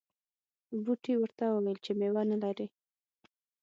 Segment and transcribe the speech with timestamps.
[0.83, 2.67] بوټي ورته وویل چې میوه نه لرې.